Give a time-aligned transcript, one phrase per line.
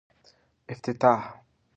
[0.71, 1.21] افتتاح